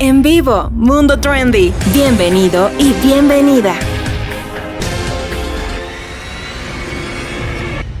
[0.00, 1.72] En vivo, Mundo Trendy.
[1.92, 3.74] Bienvenido y bienvenida.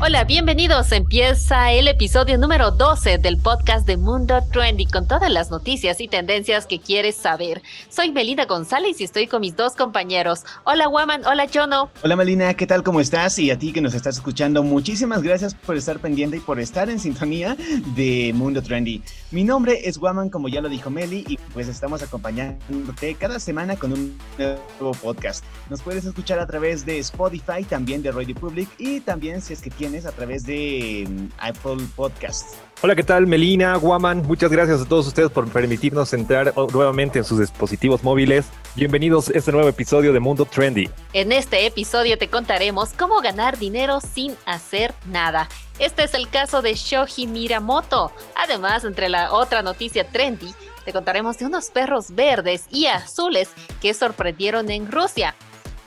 [0.08, 0.90] Hola, bienvenidos.
[0.92, 6.08] Empieza el episodio número 12 del podcast de Mundo Trendy con todas las noticias y
[6.08, 7.60] tendencias que quieres saber.
[7.90, 10.46] Soy Melina González y estoy con mis dos compañeros.
[10.64, 11.26] Hola, Waman.
[11.26, 11.90] Hola, Jono.
[12.02, 12.54] Hola, Melina.
[12.54, 12.82] ¿Qué tal?
[12.82, 13.38] ¿Cómo estás?
[13.38, 16.88] Y a ti que nos estás escuchando, muchísimas gracias por estar pendiente y por estar
[16.88, 17.54] en sintonía
[17.94, 19.02] de Mundo Trendy.
[19.30, 23.76] Mi nombre es Waman, como ya lo dijo Meli, y pues estamos acompañándote cada semana
[23.76, 25.44] con un nuevo podcast.
[25.68, 29.60] Nos puedes escuchar a través de Spotify, también de Radio Public y también si es
[29.60, 32.56] que tienes a través de mm, Apple Podcasts.
[32.80, 33.26] Hola, ¿qué tal?
[33.26, 38.46] Melina, Guaman, muchas gracias a todos ustedes por permitirnos entrar nuevamente en sus dispositivos móviles.
[38.76, 40.88] Bienvenidos a este nuevo episodio de Mundo Trendy.
[41.12, 45.48] En este episodio te contaremos cómo ganar dinero sin hacer nada.
[45.80, 48.12] Este es el caso de Shoji Miramoto.
[48.36, 53.50] Además, entre la otra noticia trendy, te contaremos de unos perros verdes y azules
[53.82, 55.34] que sorprendieron en Rusia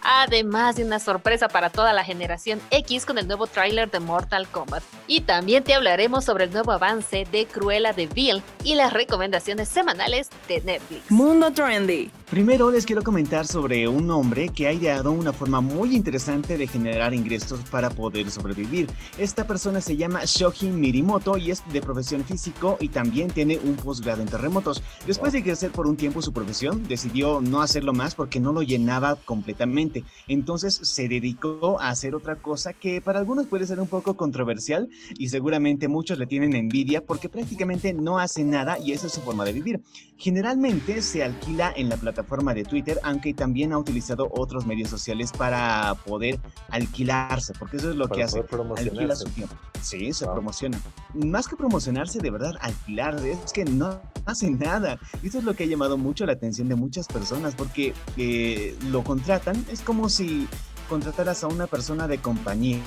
[0.04, 4.48] además de una sorpresa para toda la generación X con el nuevo tráiler de Mortal
[4.48, 4.84] Kombat.
[5.08, 9.70] Y también te hablaremos sobre el nuevo avance de Cruella de Vil y las recomendaciones
[9.70, 11.10] semanales de Netflix.
[11.12, 12.12] Mundo Trendy.
[12.30, 16.66] Primero les quiero comentar sobre un hombre que ha ideado una forma muy interesante de
[16.66, 18.90] generar ingresos para poder sobrevivir.
[19.18, 23.76] Esta persona se llama Shoji Mirimoto y es de profesión físico y también tiene un
[23.76, 24.82] posgrado en terremotos.
[25.06, 28.62] Después de ejercer por un tiempo su profesión, decidió no hacerlo más porque no lo
[28.62, 29.91] llenaba completamente.
[30.28, 34.89] Entonces se dedicó a hacer otra cosa que para algunos puede ser un poco controversial
[35.17, 39.22] y seguramente muchos le tienen envidia porque prácticamente no hace nada y esa es su
[39.22, 39.81] forma de vivir.
[40.17, 44.89] Generalmente se alquila en la plataforma forma de Twitter, aunque también ha utilizado otros medios
[44.89, 48.44] sociales para poder alquilarse, porque eso es lo que hace.
[48.78, 49.53] Alquila su tiempo.
[49.81, 50.80] Sí, se promociona.
[51.14, 54.97] Más que promocionarse, de verdad, alquilar, es que no hace nada.
[55.22, 58.78] Y eso es lo que ha llamado mucho la atención de muchas personas, porque eh,
[58.91, 60.47] lo contratan, es como si
[60.92, 62.80] contrataras a una persona de compañía.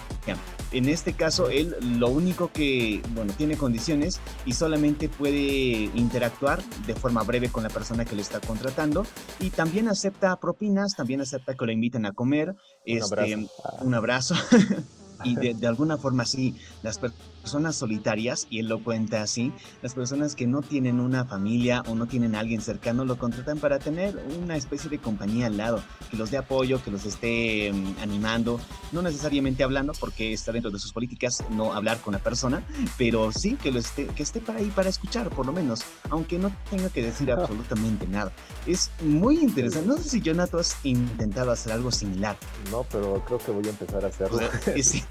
[0.72, 6.94] En este caso, él lo único que, bueno, tiene condiciones y solamente puede interactuar de
[6.94, 9.06] forma breve con la persona que le está contratando
[9.40, 13.48] y también acepta propinas, también acepta que lo inviten a comer, un este, abrazo.
[13.80, 14.34] Un abrazo.
[15.24, 19.94] y de, de, alguna forma sí, las personas solitarias, y él lo cuenta así, las
[19.94, 23.78] personas que no tienen una familia o no tienen a alguien cercano lo contratan para
[23.78, 27.94] tener una especie de compañía al lado, que los dé apoyo, que los esté um,
[28.02, 28.60] animando,
[28.92, 32.62] no necesariamente hablando, porque está dentro de sus políticas no hablar con la persona,
[32.98, 36.38] pero sí que, lo esté, que esté para ahí para escuchar, por lo menos, aunque
[36.38, 38.32] no tenga que decir absolutamente nada.
[38.66, 39.88] Es muy interesante.
[39.88, 42.36] No sé si Jonathan has intentado hacer algo similar.
[42.70, 44.38] No, pero creo que voy a empezar a hacerlo.
[44.82, 45.04] sí.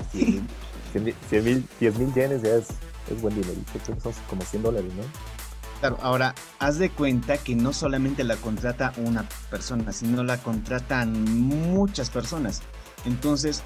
[0.99, 1.43] 10
[1.97, 2.67] mil yenes ya es,
[3.11, 3.59] es buen dinero.
[3.71, 5.03] Creo que son como 100 dólares, ¿no?
[5.79, 11.11] Claro, ahora haz de cuenta que no solamente la contrata una persona, sino la contratan
[11.49, 12.61] muchas personas.
[13.05, 13.63] Entonces,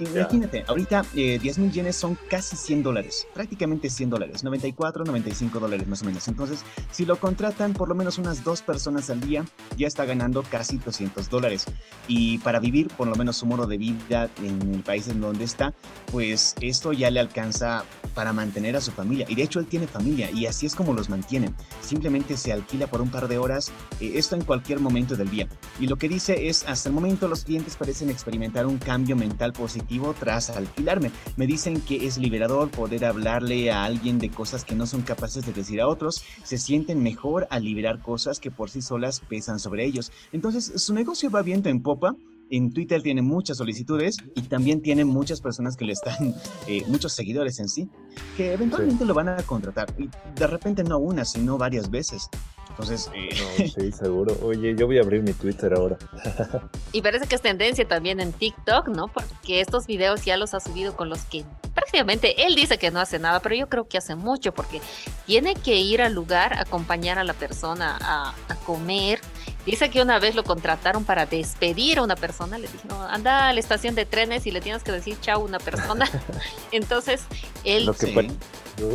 [0.00, 5.58] Imagínate, ahorita eh, 10 mil yenes son casi 100 dólares, prácticamente 100 dólares, 94, 95
[5.58, 6.28] dólares más o menos.
[6.28, 9.44] Entonces, si lo contratan por lo menos unas dos personas al día,
[9.76, 11.66] ya está ganando casi 200 dólares.
[12.06, 15.44] Y para vivir, por lo menos su modo de vida en el país en donde
[15.44, 15.74] está,
[16.12, 17.84] pues esto ya le alcanza
[18.14, 19.26] para mantener a su familia.
[19.28, 21.52] Y de hecho, él tiene familia y así es como los mantiene.
[21.80, 25.48] Simplemente se alquila por un par de horas, eh, esto en cualquier momento del día.
[25.80, 29.52] Y lo que dice es, hasta el momento los clientes parecen experimentar un cambio mental
[29.52, 29.87] positivo
[30.18, 31.10] tras alquilarme.
[31.36, 35.44] Me dicen que es liberador poder hablarle a alguien de cosas que no son capaces
[35.46, 36.22] de decir a otros.
[36.44, 40.12] Se sienten mejor al liberar cosas que por sí solas pesan sobre ellos.
[40.32, 42.14] Entonces su negocio va viento en popa
[42.50, 46.34] en Twitter tiene muchas solicitudes y también tiene muchas personas que le están,
[46.66, 47.88] eh, muchos seguidores en sí,
[48.36, 49.92] que eventualmente lo van a contratar.
[49.98, 52.28] Y de repente no una, sino varias veces.
[52.70, 53.70] Entonces, eh...
[53.74, 54.36] sí, seguro.
[54.42, 55.96] Oye, yo voy a abrir mi Twitter ahora.
[56.92, 59.08] y parece que es tendencia también en TikTok, ¿no?
[59.08, 63.00] Porque estos videos ya los ha subido con los que prácticamente él dice que no
[63.00, 64.80] hace nada, pero yo creo que hace mucho porque
[65.26, 69.20] tiene que ir al lugar, acompañar a la persona a, a comer
[69.68, 73.52] Dice que una vez lo contrataron para despedir a una persona, le dijeron, anda a
[73.52, 76.08] la estación de trenes y le tienes que decir chao a una persona.
[76.72, 77.26] Entonces,
[77.64, 77.90] él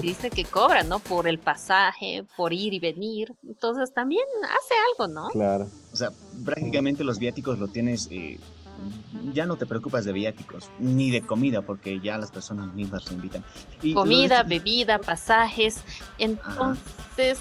[0.02, 0.98] dice que cobra, ¿no?
[0.98, 3.36] Por el pasaje, por ir y venir.
[3.48, 5.28] Entonces, también hace algo, ¿no?
[5.30, 5.68] Claro.
[5.92, 6.10] O sea,
[6.44, 8.08] prácticamente los viáticos lo tienes...
[8.10, 8.40] Eh,
[9.32, 13.14] ya no te preocupas de viáticos ni de comida porque ya las personas mismas se
[13.14, 13.46] invitan.
[13.94, 15.78] comida, bebida, pasajes.
[16.18, 17.40] Entonces,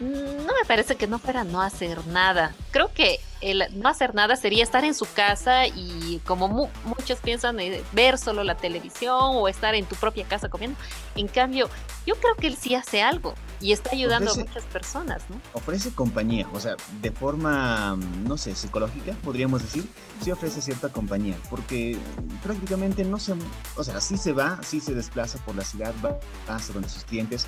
[0.00, 2.54] no me parece que no fuera no hacer nada.
[2.70, 6.48] Creo que el no hacer nada sería estar en su casa y como
[6.84, 10.78] muchos piensan eh, ver solo la televisión o estar en tu propia casa comiendo.
[11.14, 11.68] En cambio,
[12.06, 15.40] yo creo que él sí hace algo y está ayudando a muchas personas, ¿no?
[15.52, 17.96] Ofrece compañía, o sea, de forma,
[18.26, 19.88] no sé, psicológica, podríamos decir,
[20.22, 21.96] sí ofrece cierta compañía, porque
[22.42, 23.34] prácticamente no se,
[23.76, 26.18] o sea, sí se va, sí se desplaza por la ciudad, va
[26.54, 27.46] hacia donde sus clientes,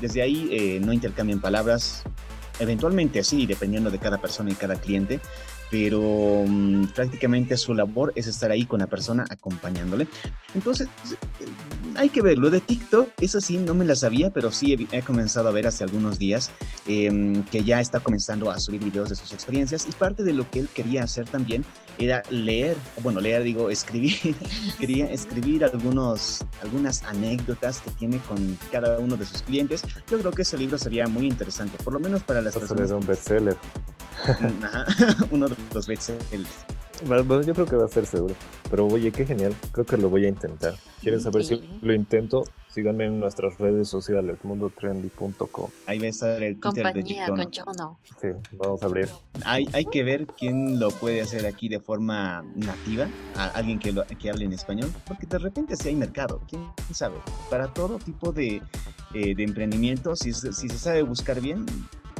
[0.00, 2.02] desde ahí eh, no intercambian palabras,
[2.60, 5.20] eventualmente sí, dependiendo de cada persona y cada cliente,
[5.70, 10.06] pero mm, prácticamente su labor es estar ahí con la persona acompañándole.
[10.54, 10.88] Entonces,
[11.40, 11.46] eh,
[11.96, 12.50] hay que verlo.
[12.50, 15.84] De TikTok, eso sí, no me la sabía, pero sí he, comenzado a ver hace
[15.84, 16.50] algunos días
[16.86, 20.50] em, que ya está comenzando a subir videos de sus experiencias y parte de lo
[20.50, 21.64] que él quería hacer también
[21.98, 24.34] era leer, bueno, leer, digo, escribir,
[24.78, 29.82] quería escribir algunos, algunas anécdotas que tiene con cada uno de sus clientes.
[30.10, 32.90] Yo creo que ese libro sería muy interesante, por lo menos para las personas.
[32.90, 33.56] un bestseller.
[35.30, 36.66] uno de los bestsellers.
[37.06, 38.34] Bueno, yo creo que va a ser seguro.
[38.70, 39.54] Pero oye, qué genial.
[39.72, 40.74] Creo que lo voy a intentar.
[41.00, 42.44] ¿Quieren saber si lo intento?
[42.68, 45.70] Síganme en nuestras redes sociales, mundotrendy.com.
[45.86, 49.08] Ahí va a estar el Twitter de Sí, vamos a abrir.
[49.44, 53.92] Hay, hay que ver quién lo puede hacer aquí de forma nativa, a alguien que,
[53.92, 56.62] lo, que hable en español, porque de repente sí hay mercado, quién
[56.92, 57.16] sabe.
[57.48, 58.62] Para todo tipo de,
[59.14, 61.66] eh, de emprendimiento, si, si se sabe buscar bien,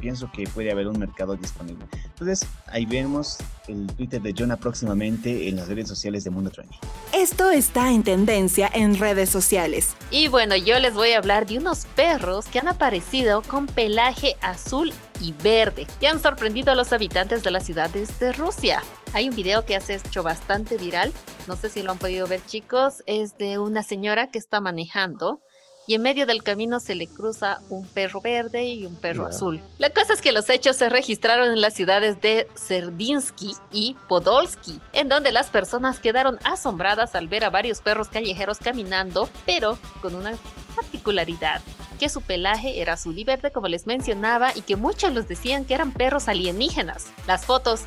[0.00, 1.84] pienso que puede haber un mercado disponible.
[2.04, 3.38] Entonces, ahí vemos
[3.68, 6.74] el Twitter de Jonah próximamente en las redes sociales de Mundo Trendy.
[7.12, 9.94] Esto está en tendencia en redes sociales.
[10.10, 14.36] Y bueno, yo les voy a hablar de unos perros que han aparecido con pelaje
[14.40, 18.82] azul y verde y han sorprendido a los habitantes de las ciudades de Rusia.
[19.12, 21.12] Hay un video que ha hecho bastante viral,
[21.48, 25.42] no sé si lo han podido ver chicos, es de una señora que está manejando
[25.86, 29.60] y en medio del camino se le cruza un perro verde y un perro azul.
[29.78, 34.80] La cosa es que los hechos se registraron en las ciudades de Serdinsky y Podolsky,
[34.92, 40.14] en donde las personas quedaron asombradas al ver a varios perros callejeros caminando, pero con
[40.14, 40.32] una
[40.76, 41.60] particularidad
[41.98, 45.66] que su pelaje era azul y verde como les mencionaba y que muchos los decían
[45.66, 47.06] que eran perros alienígenas.
[47.26, 47.82] Las fotos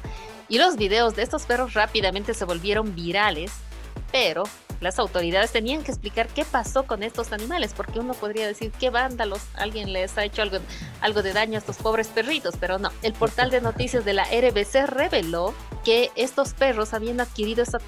[0.49, 3.51] y los videos de estos perros rápidamente se volvieron virales,
[4.11, 4.43] pero
[4.83, 8.89] las autoridades tenían que explicar qué pasó con estos animales, porque uno podría decir qué
[8.89, 10.57] vándalos, alguien les ha hecho algo,
[11.01, 12.91] algo de daño a estos pobres perritos, pero no.
[13.01, 15.53] El portal de noticias de la RBC reveló
[15.83, 17.79] que estos perros habían adquirido esta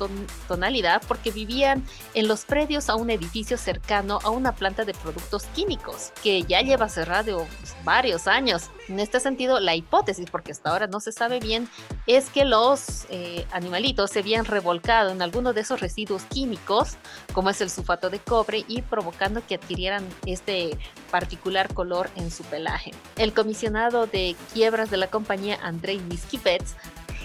[0.47, 1.83] tonalidad porque vivían
[2.13, 6.61] en los predios a un edificio cercano a una planta de productos químicos que ya
[6.61, 7.45] lleva cerrado
[7.83, 8.69] varios años.
[8.87, 11.67] En este sentido, la hipótesis, porque hasta ahora no se sabe bien,
[12.05, 16.97] es que los eh, animalitos se habían revolcado en alguno de esos residuos químicos,
[17.33, 20.77] como es el sulfato de cobre, y provocando que adquirieran este
[21.09, 22.91] particular color en su pelaje.
[23.17, 26.75] El comisionado de quiebras de la compañía Andrei Miskivets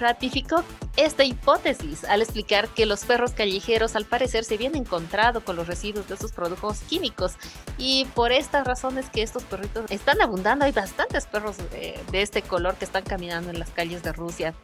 [0.00, 0.64] ratificó
[0.96, 5.66] esta hipótesis al explicar que los perros callejeros al parecer se habían encontrado con los
[5.66, 7.34] residuos de esos productos químicos
[7.78, 12.74] y por estas razones que estos perritos están abundando, hay bastantes perros de, este color
[12.74, 14.54] que están caminando en las calles de Rusia.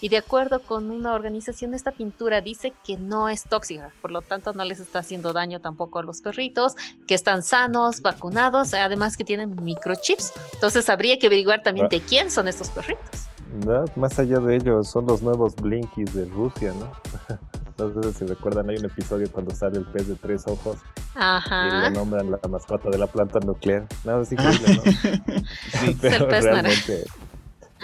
[0.00, 4.22] Y de acuerdo con una organización, esta pintura dice que no es tóxica, por lo
[4.22, 6.74] tanto no les está haciendo daño tampoco a los perritos,
[7.08, 10.32] que están sanos, vacunados, además que tienen microchips.
[10.52, 11.88] Entonces habría que averiguar también ah.
[11.90, 13.27] de quién son estos perritos.
[13.64, 16.92] No, más allá de ello, son los nuevos Blinkies de Rusia, ¿no?
[17.78, 20.78] No sé si recuerdan, hay un episodio cuando sale el pez de tres ojos
[21.14, 21.68] Ajá.
[21.68, 23.86] y lo nombran la mascota de la planta nuclear.
[24.20, 25.42] Es increíble, ¿no?
[25.80, 27.04] sí, pero realmente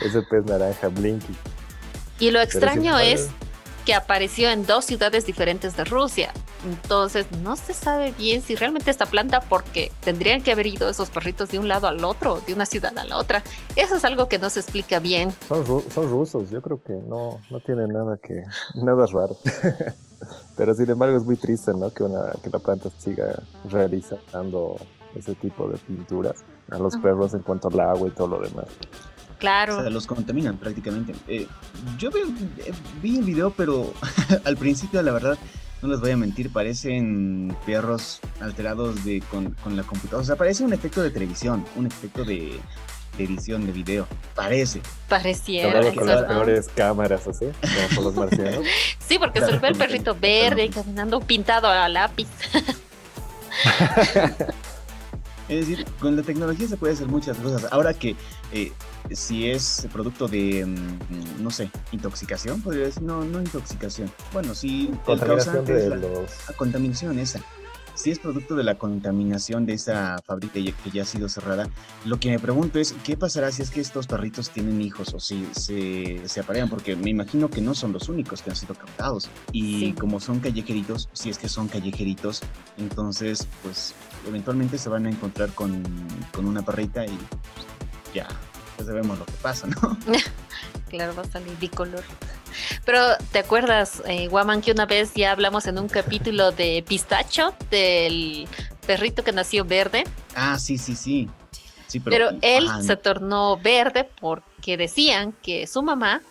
[0.05, 1.37] es el pez naranja Blinky.
[2.19, 3.31] Y lo extraño es
[3.85, 6.33] que apareció en dos ciudades diferentes de Rusia.
[6.65, 11.11] Entonces, no se sabe bien si realmente esta planta, porque tendrían que haber ido esos
[11.11, 13.43] perritos de un lado al otro, de una ciudad a la otra.
[13.77, 15.31] Eso es algo que no se explica bien.
[15.49, 19.37] Son, son rusos, yo creo que no, no tiene nada que, nada raro.
[20.57, 21.93] Pero sin embargo es muy triste, ¿no?
[21.93, 24.77] Que, una, que la planta siga realizando
[25.15, 28.67] ese tipo de pinturas a los perros en cuanto al agua y todo lo demás.
[29.39, 29.79] Claro.
[29.79, 31.15] O sea, los contaminan prácticamente.
[31.29, 31.47] Eh,
[31.99, 32.21] yo vi,
[32.59, 32.73] eh,
[33.03, 33.93] vi el video, pero
[34.45, 35.39] al principio, la verdad,
[35.83, 40.23] no les voy a mentir, parecen perros alterados de, con, la computadora.
[40.23, 42.59] O sea, parece un efecto de televisión, un efecto de,
[43.19, 44.07] edición de video.
[44.35, 44.81] Parece.
[45.09, 45.93] Pareciera.
[45.93, 48.67] con las peores cámaras, así, como con los marcianos.
[48.99, 52.29] sí, porque se ve el perrito verde caminando pintado a lápiz.
[55.49, 57.71] es decir, con la tecnología se puede hacer muchas cosas.
[57.73, 58.17] Ahora que
[58.53, 58.73] eh,
[59.11, 64.11] si es producto de, mm, no sé, intoxicación, podría decir, no, no intoxicación.
[64.33, 66.31] Bueno, sí, contaminación de los...
[66.57, 67.41] contaminación esa.
[67.95, 71.69] si es producto de la contaminación de esa fábrica que ya ha sido cerrada,
[72.05, 75.21] lo que me pregunto es, ¿qué pasará si es que estos perritos tienen hijos o
[75.21, 76.69] si se, se aparean?
[76.71, 79.29] Porque me imagino que no son los únicos que han sido captados.
[79.53, 82.41] Y como son callejeritos, si es que son callejeritos,
[82.79, 83.95] entonces, pues,
[84.27, 85.83] eventualmente se van a encontrar con,
[86.33, 87.19] con una perrita y
[88.15, 88.29] ya,
[88.79, 89.99] ya sabemos lo que pasa, ¿no?
[90.89, 92.05] claro, va a salir bicolor.
[92.85, 93.01] Pero,
[93.33, 98.47] ¿te acuerdas, eh, Guaman, que una vez ya hablamos en un capítulo de Pistacho, del
[98.87, 100.05] perrito que nació verde?
[100.35, 101.29] Ah, sí, sí, sí.
[102.05, 106.23] pero, él se tornó verde porque decían que su mamá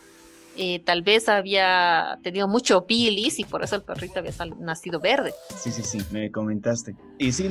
[0.57, 5.33] eh, tal vez había tenido mucho bilis y por eso el perrito había nacido verde.
[5.57, 6.95] Sí, sí, sí, me comentaste.
[7.17, 7.50] Y sí,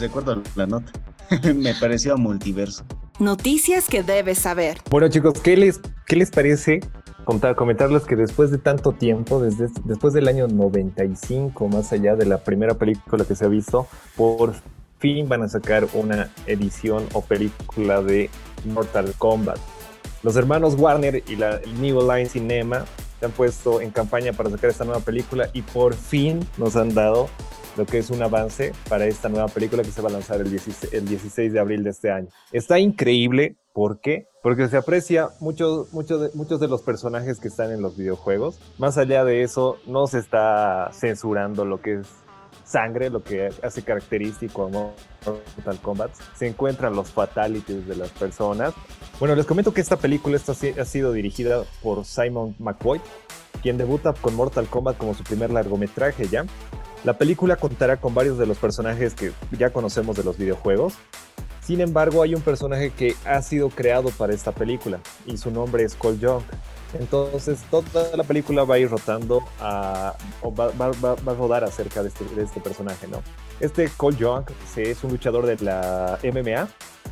[0.00, 0.92] recuerdo la nota.
[1.54, 2.84] me pareció multiverso.
[3.18, 4.78] Noticias que debes saber.
[4.90, 6.80] Bueno, chicos, ¿qué les, qué les parece
[7.24, 12.26] contar, comentarles que después de tanto tiempo, desde, después del año 95, más allá de
[12.26, 14.54] la primera película que se ha visto, por
[14.98, 18.30] fin van a sacar una edición o película de
[18.64, 19.58] Mortal Kombat.
[20.24, 22.86] Los hermanos Warner y la New Line Cinema
[23.20, 26.94] se han puesto en campaña para sacar esta nueva película y por fin nos han
[26.94, 27.28] dado
[27.76, 30.50] lo que es un avance para esta nueva película que se va a lanzar el
[30.50, 32.28] 16, de abril de este año.
[32.52, 34.26] Está increíble, ¿por qué?
[34.42, 38.58] Porque se aprecia mucho, mucho de, muchos de los personajes que están en los videojuegos.
[38.78, 42.06] Más allá de eso, no se está censurando lo que es
[42.64, 46.12] sangre, lo que hace característico a Mortal Kombat.
[46.34, 48.72] Se encuentran los fatalities de las personas.
[49.20, 53.00] Bueno, les comento que esta película ha sido dirigida por Simon McCoy,
[53.62, 56.44] quien debuta con Mortal Kombat como su primer largometraje ya.
[57.04, 60.94] La película contará con varios de los personajes que ya conocemos de los videojuegos.
[61.62, 65.84] Sin embargo, hay un personaje que ha sido creado para esta película y su nombre
[65.84, 66.42] es Cole Young.
[66.98, 69.42] Entonces, toda la película va a ir rotando
[70.42, 73.22] o va, a rodar acerca de este, este personaje, ¿no?
[73.60, 74.44] Este Cole Young
[74.76, 76.68] es un luchador de la MMA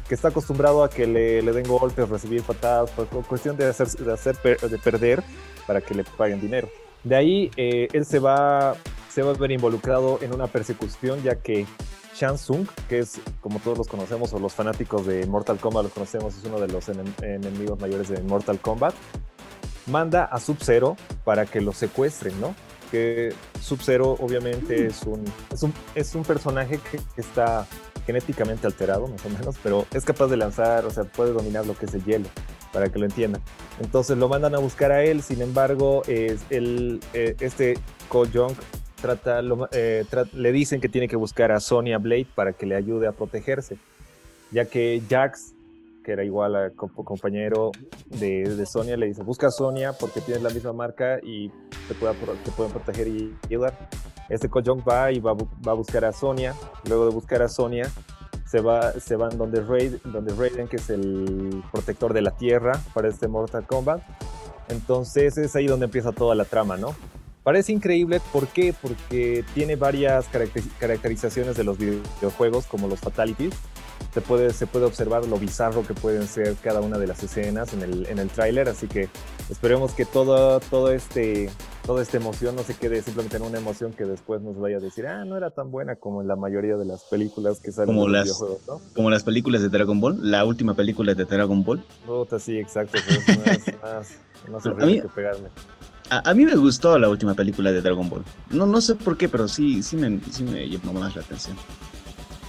[0.09, 4.69] que está acostumbrado a que le, den golpes, recibir patadas, por cuestión de hacer, de,
[4.69, 5.23] de perder
[5.67, 6.69] para que le paguen dinero.
[7.05, 8.77] De ahí, eh, él se va
[9.13, 11.67] se va a ver involucrado en una persecución ya que
[12.15, 15.93] Shang Tsung, que es como todos los conocemos o los fanáticos de Mortal Kombat los
[15.93, 18.95] conocemos, es uno de los enemigos mayores de Mortal Kombat,
[19.87, 22.55] manda a Sub-Zero para que lo secuestren, ¿no?
[22.91, 27.67] Que Sub-Zero obviamente es un, es un, es un personaje que está
[28.07, 31.77] genéticamente alterado, más o menos, pero es capaz de lanzar, o sea, puede dominar lo
[31.77, 32.29] que es el hielo,
[32.73, 33.43] para que lo entiendan.
[33.81, 38.55] Entonces lo mandan a buscar a él, sin embargo, es el, eh, este Ko Jong
[39.01, 39.41] trata,
[39.73, 43.13] eh, le dicen que tiene que buscar a Sonya Blade para que le ayude a
[43.13, 43.77] protegerse,
[44.51, 45.55] ya que Jax,
[46.03, 47.71] que era igual a compañero
[48.07, 51.49] de, de Sonia, le dice, busca a Sonia porque tienes la misma marca y
[51.89, 53.89] te, te pueden proteger y ayudar.
[54.29, 56.55] Este Kojong va y va, va, a buscar a Sonia,
[56.89, 57.91] luego de buscar a Sonia,
[58.47, 62.73] se, va, se van donde, Raid, donde Raiden, que es el protector de la Tierra
[62.95, 64.03] para este Mortal Kombat.
[64.69, 66.95] Entonces es ahí donde empieza toda la trama, ¿no?
[67.43, 68.73] Parece increíble, ¿por qué?
[68.81, 70.29] Porque tiene varias
[70.79, 73.55] caracterizaciones de los videojuegos, como los fatalities.
[74.13, 77.73] Se puede, se puede observar lo bizarro que pueden ser cada una de las escenas
[77.73, 79.09] en el, en el tráiler, así que
[79.49, 81.49] esperemos que todo, todo este,
[81.87, 84.81] toda esta emoción no se quede simplemente en una emoción que después nos vaya a
[84.81, 87.95] decir, ah, no era tan buena como en la mayoría de las películas que salen
[87.95, 88.81] como en los videojuegos, ¿no?
[88.95, 91.83] Como las películas de Dragon Ball, la última película de Dragon Ball.
[92.07, 92.99] Puta, sí, exacto,
[94.51, 95.49] no sé qué pegarme.
[96.11, 98.23] A, mí me gustó la última película de Dragon Ball.
[98.51, 101.57] No, no sé por qué, pero sí, sí me, sí me llamó más la atención.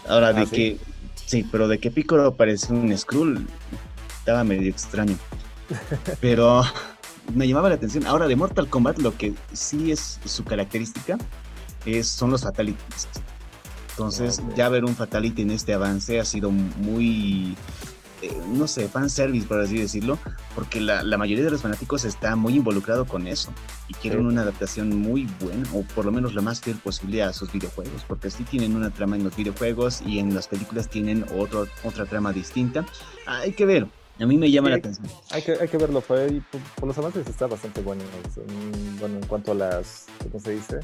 [0.08, 0.78] Ahora, ah, de que.
[1.26, 3.48] Sí, pero de que Piccolo parece un Skrull,
[4.20, 5.18] estaba medio extraño.
[6.22, 6.64] Pero
[7.34, 8.06] me llamaba la atención.
[8.06, 11.18] Ahora, de Mortal Kombat, lo que sí es su característica
[11.86, 13.08] es, son los fatalities.
[13.92, 17.56] Entonces, ya ver un fatality en este avance ha sido muy
[18.24, 20.18] eh, no sé, fanservice, por así decirlo,
[20.56, 23.52] porque la, mayoría de los fanáticos está muy involucrado con eso
[23.90, 27.34] y quieren una adaptación muy buena, o por lo menos lo más fiel posible a
[27.34, 31.26] sus videojuegos, porque sí tienen una trama en los videojuegos y en las películas tienen
[31.38, 32.86] otro, otra trama distinta.
[33.28, 33.88] hay que ver,
[34.18, 35.06] a mí me llama la atención.
[35.32, 36.42] Hay que, hay que verlo, fue,
[36.80, 38.04] por, los avances está bastante bueno,
[39.00, 40.80] bueno en cuanto a las, ¿cómo se dice?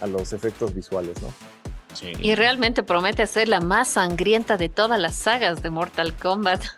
[0.00, 1.28] A los efectos visuales, ¿no?
[2.02, 6.62] Y realmente promete ser la más sangrienta de todas las sagas de Mortal Kombat.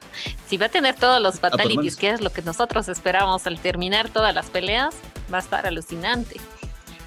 [0.47, 3.59] Si va a tener todos los ah, fatalities, que es lo que nosotros esperamos al
[3.59, 4.95] terminar todas las peleas,
[5.33, 6.41] va a estar alucinante.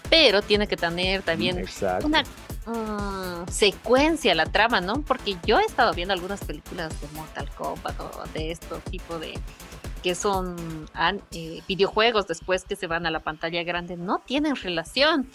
[0.10, 1.66] Pero tiene que tener también
[2.04, 2.24] una
[2.66, 5.02] mm, secuencia la trama, ¿no?
[5.02, 9.40] Porque yo he estado viendo algunas películas de Mortal Kombat o de este tipo de
[10.04, 10.56] que son
[11.32, 15.30] eh, videojuegos después que se van a la pantalla grande, no tienen relación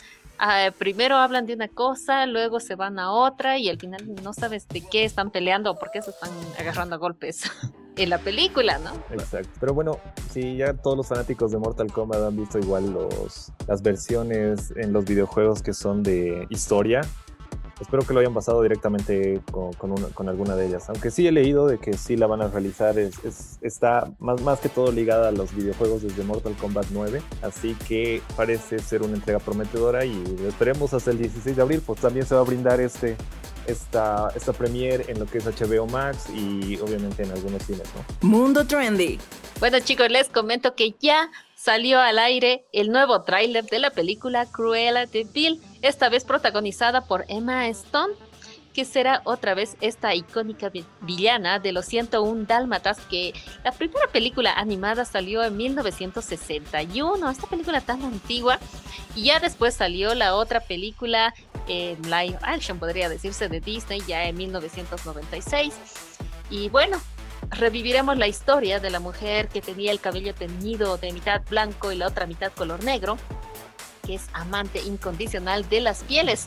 [0.44, 4.32] ah, primero hablan de una cosa, luego se van a otra y al final no
[4.32, 7.42] sabes de qué están peleando o por qué se están agarrando a golpes
[7.96, 8.92] en la película, ¿no?
[9.10, 9.50] Exacto.
[9.60, 9.98] Pero bueno,
[10.30, 14.92] si ya todos los fanáticos de Mortal Kombat han visto igual los, las versiones en
[14.92, 17.00] los videojuegos que son de historia,
[17.80, 20.88] espero que lo hayan basado directamente con, con, alguna de ellas.
[20.88, 24.60] Aunque sí he leído de que sí la van a realizar, es, está más, más
[24.60, 27.22] que todo ligada a los videojuegos desde Mortal Kombat 9.
[27.42, 32.00] Así que parece ser una entrega prometedora y esperemos hasta el 16 de abril, pues
[32.00, 33.16] también se va a brindar este,
[33.66, 38.28] esta, esta premiere en lo que es HBO Max y obviamente en algunos cines, ¿no?
[38.28, 39.18] Mundo Trendy.
[39.60, 41.30] Bueno chicos, les comento que ya
[41.64, 47.06] salió al aire el nuevo tráiler de la película Cruella de Vil, esta vez protagonizada
[47.06, 48.12] por Emma Stone,
[48.75, 53.33] que será otra vez esta icónica villana de los 101 Dálmatas, que
[53.64, 58.59] la primera película animada salió en 1961, esta película tan antigua,
[59.16, 61.33] y ya después salió la otra película
[61.66, 65.73] en live action, podría decirse, de Disney, ya en 1996.
[66.50, 67.00] Y bueno,
[67.50, 71.96] reviviremos la historia de la mujer que tenía el cabello teñido de mitad blanco y
[71.96, 73.16] la otra mitad color negro,
[74.06, 76.46] que es amante incondicional de las pieles.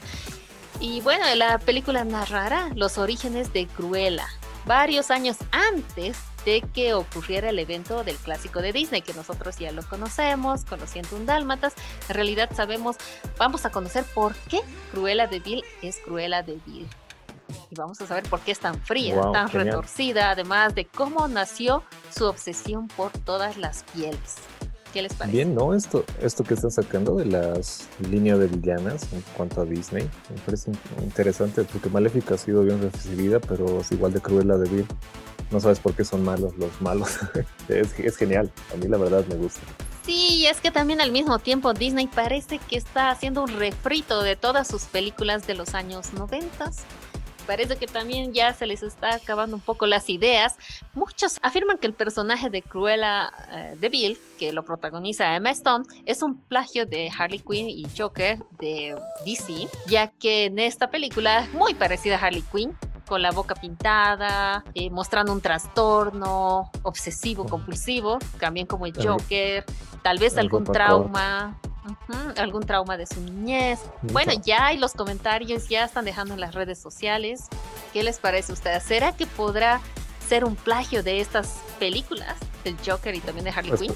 [0.80, 4.27] Y bueno, la película narrará los orígenes de Cruella,
[4.66, 9.72] varios años antes de que ocurriera el evento del clásico de Disney, que nosotros ya
[9.72, 11.74] lo conocemos, conociendo un dálmatas.
[12.08, 12.96] En realidad sabemos,
[13.38, 14.62] vamos a conocer por qué
[14.92, 16.88] Cruella de Vil es Cruella de Vil
[17.70, 21.84] y vamos a saber por qué es tan fría, tan retorcida, además de cómo nació
[22.16, 24.36] su obsesión por todas las pieles.
[24.94, 25.36] ¿Qué les parece?
[25.36, 25.74] Bien, ¿no?
[25.74, 30.42] Esto, esto que están sacando de las líneas de villanas en cuanto a Disney, me
[30.46, 34.70] parece interesante porque Maléfica ha sido bien recibida, pero es igual de cruel la de
[34.70, 34.88] Bill.
[35.51, 37.18] No sabes por qué son malos los malos.
[37.68, 39.62] es, es genial, a mí la verdad me gusta.
[40.08, 44.38] Sí, es que también al mismo tiempo Disney parece que está haciendo un refrito de
[44.38, 46.72] todas sus películas de los años 90
[47.48, 50.58] parece que también ya se les está acabando un poco las ideas.
[50.94, 55.86] Muchos afirman que el personaje de Cruella eh, de Bill, que lo protagoniza Emma Stone,
[56.06, 61.39] es un plagio de Harley Quinn y Joker de DC, ya que en esta película
[61.39, 62.77] es muy parecida a Harley Quinn,
[63.08, 69.66] con la boca pintada, eh, mostrando un trastorno obsesivo compulsivo, también como el Joker,
[70.03, 71.58] tal vez algún trauma
[72.38, 73.79] algún trauma de su niñez.
[74.01, 77.48] Bueno, ya hay los comentarios, ya están dejando en las redes sociales.
[77.94, 78.84] ¿Qué les parece a ustedes?
[78.84, 79.81] ¿Será que podrá
[80.27, 83.94] ser un plagio de estas películas del Joker y también de Harley Quinn?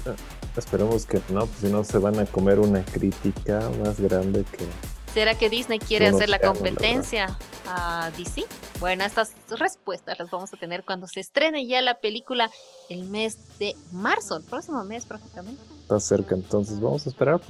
[0.56, 4.66] Esperemos que no, pues si no se van a comer una crítica más grande que...
[5.14, 7.36] ¿Será que Disney quiere hacer la competencia
[7.68, 8.44] a DC?
[8.80, 12.50] Bueno, estas respuestas las vamos a tener cuando se estrene ya la película
[12.88, 15.62] el mes de marzo, el próximo mes prácticamente.
[15.82, 17.42] Está cerca, entonces vamos a esperar.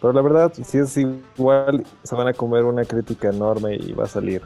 [0.00, 4.04] Pero la verdad, si es igual, se van a comer una crítica enorme y va
[4.04, 4.42] a salir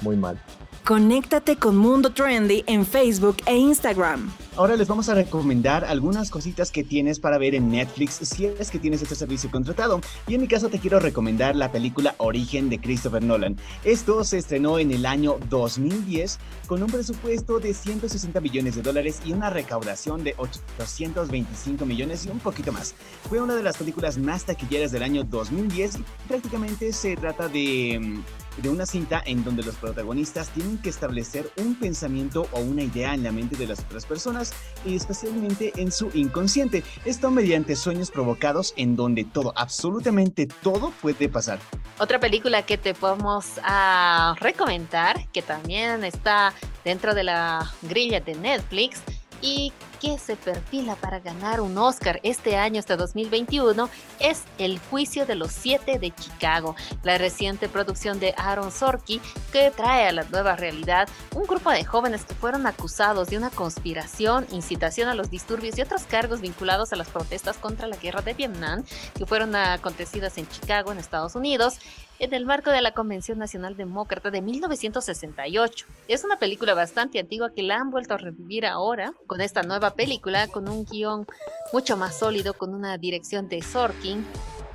[0.00, 0.40] muy mal.
[0.86, 4.30] Conéctate con Mundo Trendy en Facebook e Instagram.
[4.54, 8.70] Ahora les vamos a recomendar algunas cositas que tienes para ver en Netflix si es
[8.70, 10.00] que tienes este servicio contratado.
[10.28, 13.56] Y en mi caso te quiero recomendar la película Origen de Christopher Nolan.
[13.82, 19.22] Esto se estrenó en el año 2010 con un presupuesto de 160 millones de dólares
[19.26, 22.94] y una recaudación de 825 millones y un poquito más.
[23.28, 27.98] Fue una de las películas más taquilleras del año 2010 y prácticamente se trata de
[28.00, 32.82] mm, de una cinta en donde los protagonistas tienen que establecer un pensamiento o una
[32.82, 34.52] idea en la mente de las otras personas
[34.84, 36.82] y especialmente en su inconsciente.
[37.04, 41.58] Esto mediante sueños provocados en donde todo, absolutamente todo puede pasar.
[41.98, 46.52] Otra película que te podemos ah, recomendar, que también está
[46.84, 49.02] dentro de la grilla de Netflix,
[49.42, 53.88] y que se perfila para ganar un Oscar este año hasta 2021
[54.20, 59.20] es El juicio de los siete de Chicago, la reciente producción de Aaron Sorkin
[59.52, 63.50] que trae a la nueva realidad un grupo de jóvenes que fueron acusados de una
[63.50, 68.22] conspiración, incitación a los disturbios y otros cargos vinculados a las protestas contra la guerra
[68.22, 68.84] de Vietnam
[69.16, 71.78] que fueron acontecidas en Chicago, en Estados Unidos,
[72.18, 75.86] en el marco de la Convención Nacional Demócrata de 1968.
[76.08, 79.85] Es una película bastante antigua que la han vuelto a revivir ahora con esta nueva
[79.94, 81.26] película, con un guion
[81.72, 84.26] mucho más sólido, con una dirección de Sorkin,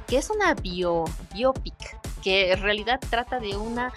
[0.07, 3.93] que es una bio, biopic, que en realidad trata de una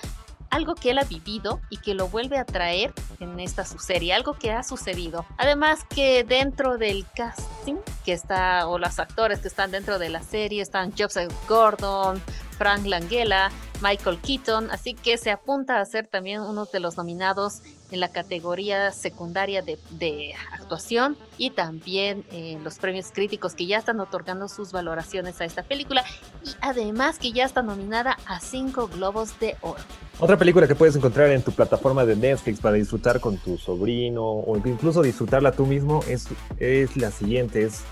[0.54, 4.14] algo que él ha vivido y que lo vuelve a traer en esta su serie,
[4.14, 5.26] algo que ha sucedido.
[5.36, 10.22] Además que dentro del casting que está, o los actores que están dentro de la
[10.22, 12.22] serie, están Joseph Gordon,
[12.54, 13.50] Frank Langella,
[13.82, 18.08] Michael Keaton, así que se apunta a ser también uno de los nominados en la
[18.08, 24.72] categoría secundaria de, actuación y también eh, los premios críticos que ya están otorgando sus
[24.72, 26.04] valoraciones a esta película
[26.44, 29.80] y además que ya está nominada a cinco globos de oro.
[30.18, 34.24] Otra película que puedes encontrar en tu plataforma de Netflix para disfrutar con tu sobrino
[34.24, 37.82] o incluso disfrutarla tú mismo es, es la siguiente, es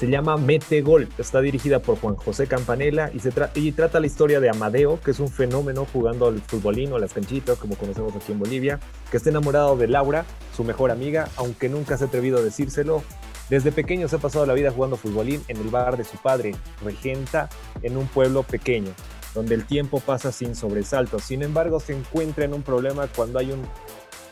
[0.00, 1.10] se llama Mete Gol.
[1.18, 5.28] Está dirigida por Juan José Campanella y, trata la historia de Amadeo, que es un
[5.28, 9.76] fenómeno jugando al futbolino, a las canchitas, como conocemos aquí en Bolivia, que está enamorado
[9.76, 10.24] de Laura,
[10.56, 13.02] su mejor amiga, aunque nunca se ha atrevido a decírselo.
[13.50, 16.54] Desde pequeño se ha pasado la vida jugando futbolín en el bar de su padre,
[16.82, 17.50] Regenta,
[17.82, 18.92] en un pueblo pequeño,
[19.34, 21.24] donde el tiempo pasa sin sobresaltos.
[21.24, 23.60] Sin embargo, se encuentra en un problema cuando hay un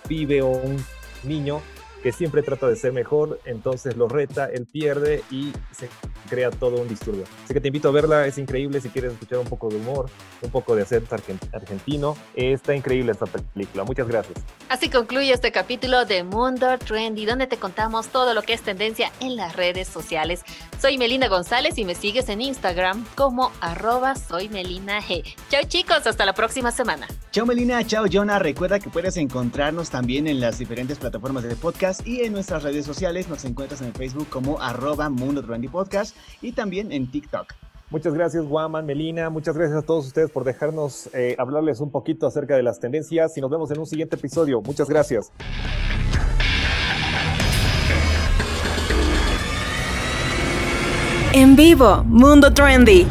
[0.09, 0.83] pibe o un
[1.25, 1.61] niño
[2.03, 5.89] que siempre trata de ser mejor, entonces lo reta, él pierde y se
[6.29, 7.25] crea todo un disturbio.
[7.45, 10.11] Así que te invito a verla, es increíble si quieres escuchar un poco de humor,
[10.43, 11.17] un poco de acento
[11.53, 12.17] argentino.
[12.35, 13.85] Está increíble esta película.
[13.85, 14.39] Muchas gracias.
[14.69, 19.11] Así concluye este capítulo de Mundo Trendy, donde te contamos todo lo que es tendencia
[19.21, 20.43] en las redes sociales.
[20.81, 25.25] Soy Melina González y me sigues en Instagram como arroba soy Melina G.
[25.51, 27.07] Chao chicos, hasta la próxima semana.
[27.31, 28.39] Chao Melina, chao Jonah.
[28.39, 32.87] Recuerda que puedes encontrarnos también en las diferentes plataformas de podcast y en nuestras redes
[32.87, 33.29] sociales.
[33.29, 37.55] Nos encuentras en Facebook como arroba Mundo Trendy Podcast y también en TikTok.
[37.91, 39.31] Muchas gracias, Guaman, Melina.
[39.31, 43.37] Muchas gracias a todos ustedes por dejarnos eh, hablarles un poquito acerca de las tendencias
[43.39, 44.61] y nos vemos en un siguiente episodio.
[44.61, 45.33] Muchas gracias.
[51.33, 53.07] En vivo, Mundo Trendy.